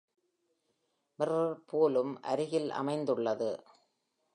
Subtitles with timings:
[1.19, 3.51] Mirror பூலும் அருகில் அமைந்துள்ளது.